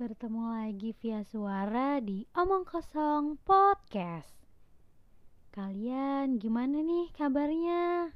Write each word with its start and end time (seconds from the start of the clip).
lagi 0.00 0.96
via 0.96 1.20
suara 1.28 2.00
di 2.00 2.24
Omong 2.32 2.64
Kosong 2.64 3.36
Podcast. 3.44 4.32
Kalian 5.52 6.40
gimana 6.40 6.80
nih 6.80 7.12
kabarnya? 7.12 8.08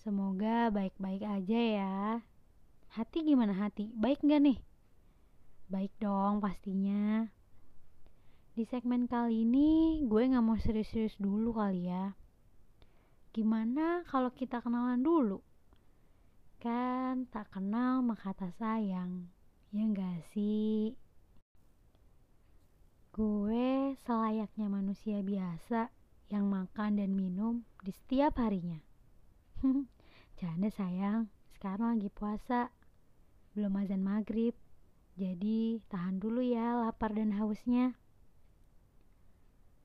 Semoga 0.00 0.72
baik-baik 0.72 1.20
aja 1.28 1.60
ya. 1.60 1.96
Hati 2.96 3.20
gimana 3.20 3.52
hati? 3.52 3.92
Baik 3.92 4.24
gak 4.24 4.40
nih? 4.48 4.56
Baik 5.68 5.92
dong 6.00 6.40
pastinya. 6.40 7.28
Di 8.56 8.64
segmen 8.64 9.04
kali 9.04 9.44
ini 9.44 10.00
gue 10.08 10.24
gak 10.24 10.40
mau 10.40 10.56
serius-serius 10.56 11.20
dulu 11.20 11.52
kali 11.52 11.92
ya. 11.92 12.16
Gimana 13.36 14.00
kalau 14.08 14.32
kita 14.32 14.64
kenalan 14.64 15.04
dulu? 15.04 15.44
Kan 16.64 17.28
tak 17.28 17.52
kenal 17.52 18.00
maka 18.00 18.32
tak 18.32 18.56
sayang. 18.56 19.28
Ya 19.74 19.90
enggak 19.90 20.22
sih? 20.30 20.94
Gue 23.10 23.98
selayaknya 24.06 24.70
manusia 24.70 25.18
biasa 25.18 25.90
yang 26.30 26.46
makan 26.46 27.02
dan 27.02 27.10
minum 27.10 27.66
di 27.82 27.90
setiap 27.90 28.38
harinya. 28.38 28.78
Canda 30.38 30.70
sayang, 30.70 31.26
sekarang 31.58 31.98
lagi 31.98 32.06
puasa. 32.06 32.70
Belum 33.58 33.74
azan 33.82 34.06
maghrib. 34.06 34.54
Jadi 35.18 35.82
tahan 35.90 36.22
dulu 36.22 36.38
ya 36.38 36.78
lapar 36.78 37.10
dan 37.10 37.34
hausnya. 37.34 37.98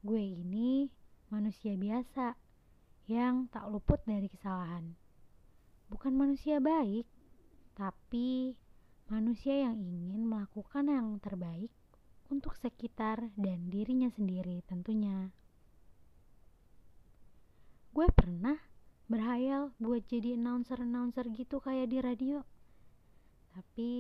Gue 0.06 0.22
ini 0.22 0.86
manusia 1.34 1.74
biasa 1.74 2.38
yang 3.10 3.50
tak 3.50 3.66
luput 3.66 4.06
dari 4.06 4.30
kesalahan. 4.30 4.94
Bukan 5.90 6.14
manusia 6.14 6.62
baik, 6.62 7.10
tapi 7.74 8.54
manusia 9.10 9.66
yang 9.66 9.82
ingin 9.82 10.30
melakukan 10.30 10.86
yang 10.86 11.18
terbaik 11.18 11.74
untuk 12.30 12.54
sekitar 12.62 13.34
dan 13.34 13.74
dirinya 13.74 14.08
sendiri 14.14 14.62
tentunya. 14.70 15.34
Gue 17.90 18.06
pernah 18.14 18.56
berhayal 19.10 19.74
buat 19.82 20.06
jadi 20.06 20.38
announcer-announcer 20.38 21.34
gitu 21.34 21.58
kayak 21.58 21.90
di 21.90 21.98
radio. 21.98 22.46
Tapi 23.58 23.92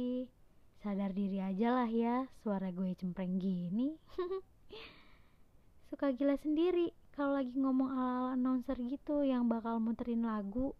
sadar 0.79 1.11
diri 1.17 1.41
aja 1.41 1.73
lah 1.73 1.89
ya, 1.89 2.29
suara 2.45 2.69
gue 2.69 2.94
cempreng 2.94 3.41
gini. 3.41 3.97
Suka 5.89 6.13
gila 6.13 6.38
sendiri 6.38 6.94
kalau 7.17 7.41
lagi 7.41 7.57
ngomong 7.57 7.89
ala-ala 7.89 8.38
announcer 8.38 8.77
gitu 8.85 9.25
yang 9.25 9.49
bakal 9.49 9.81
muterin 9.81 10.21
lagu 10.21 10.77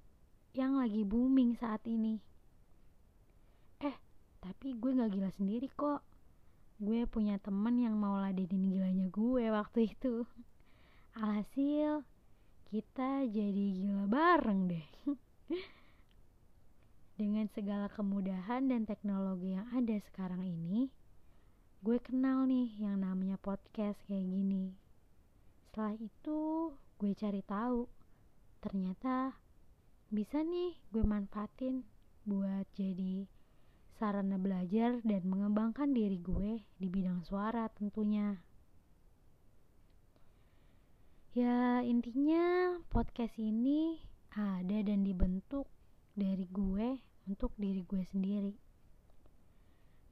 yang 0.53 0.77
lagi 0.77 1.02
booming 1.02 1.58
saat 1.58 1.81
ini. 1.89 2.21
Tapi 4.59 4.75
gue 4.75 4.91
gak 4.91 5.15
gila 5.15 5.31
sendiri 5.39 5.71
kok. 5.71 6.03
Gue 6.83 7.07
punya 7.07 7.39
temen 7.39 7.79
yang 7.79 7.95
mau 7.95 8.19
ladenin 8.19 8.67
gilanya 8.67 9.07
gue 9.07 9.47
waktu 9.55 9.88
itu. 9.88 10.27
Alhasil, 11.15 12.03
kita 12.67 13.23
jadi 13.31 13.65
gila 13.80 14.11
bareng 14.11 14.67
deh. 14.67 14.87
Dengan 17.23 17.47
segala 17.55 17.87
kemudahan 17.87 18.67
dan 18.67 18.83
teknologi 18.83 19.55
yang 19.55 19.63
ada 19.71 19.95
sekarang 20.11 20.43
ini, 20.43 20.91
gue 21.80 21.95
kenal 22.03 22.43
nih 22.43 22.83
yang 22.83 22.99
namanya 22.99 23.39
podcast 23.39 24.03
kayak 24.11 24.27
gini. 24.27 24.75
Setelah 25.71 25.95
itu, 25.95 26.39
gue 26.99 27.15
cari 27.15 27.39
tahu. 27.47 27.87
Ternyata 28.59 29.39
bisa 30.11 30.43
nih 30.43 30.75
gue 30.92 31.08
manfaatin 31.08 31.87
buat 32.27 32.67
jadi 32.75 33.39
sarana 33.99 34.39
belajar 34.39 35.04
dan 35.04 35.27
mengembangkan 35.27 35.92
diri 35.92 36.23
gue 36.23 36.64
di 36.80 36.87
bidang 36.87 37.20
suara 37.27 37.67
tentunya. 37.67 38.39
Ya, 41.36 41.83
intinya 41.83 42.80
podcast 42.87 43.36
ini 43.36 43.99
ada 44.32 44.80
dan 44.87 45.04
dibentuk 45.04 45.67
dari 46.15 46.48
gue 46.48 47.04
untuk 47.27 47.52
diri 47.60 47.83
gue 47.83 48.04
sendiri. 48.08 48.55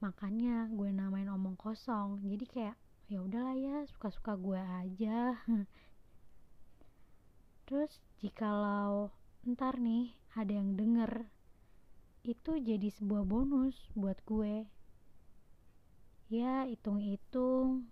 Makanya 0.04 0.68
gue 0.68 0.92
namain 0.92 1.32
omong 1.32 1.56
kosong. 1.56 2.20
Jadi 2.28 2.44
kayak 2.44 2.76
ya 3.08 3.24
udahlah 3.24 3.56
ya, 3.56 3.88
suka-suka 3.88 4.36
gue 4.36 4.60
aja. 4.60 5.40
Terus 7.66 8.04
jikalau 8.20 9.08
ntar 9.48 9.80
nih 9.80 10.12
ada 10.36 10.52
yang 10.52 10.76
denger 10.76 11.32
itu 12.28 12.60
jadi 12.60 12.92
sebuah 12.92 13.24
bonus 13.24 13.72
buat 13.96 14.20
gue. 14.28 14.68
Ya 16.28 16.68
hitung-hitung 16.68 17.88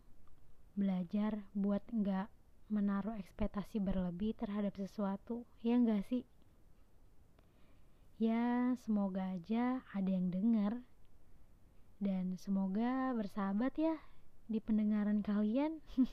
belajar 0.77 1.41
buat 1.57 1.81
nggak 1.89 2.29
menaruh 2.69 3.17
ekspektasi 3.17 3.81
berlebih 3.81 4.37
terhadap 4.37 4.77
sesuatu 4.77 5.49
ya 5.65 5.81
enggak 5.81 6.05
sih? 6.05 6.29
Ya 8.21 8.77
semoga 8.85 9.25
aja 9.33 9.81
ada 9.97 10.11
yang 10.13 10.29
denger 10.29 10.85
dan 11.97 12.37
semoga 12.37 13.17
bersahabat 13.17 13.73
ya 13.81 13.97
di 14.53 14.61
pendengaran 14.61 15.25
kalian. 15.25 15.81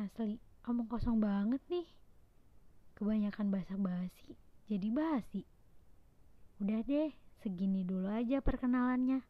Asli 0.00 0.40
omong 0.64 0.88
kosong 0.88 1.20
banget 1.20 1.60
nih. 1.68 1.84
Kebanyakan 2.96 3.52
bahasa 3.52 3.76
basi 3.76 4.45
jadi 4.66 4.88
basi. 4.90 5.46
Udah 6.58 6.82
deh, 6.82 7.14
segini 7.42 7.86
dulu 7.86 8.10
aja 8.10 8.42
perkenalannya. 8.42 9.22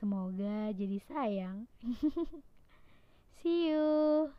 Semoga 0.00 0.72
jadi 0.72 0.98
sayang. 1.04 1.68
See 3.40 3.72
you. 3.72 4.32